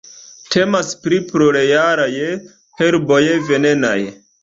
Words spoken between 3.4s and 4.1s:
venenaj.